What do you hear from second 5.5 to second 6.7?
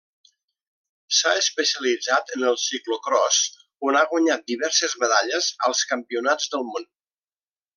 als Campionats del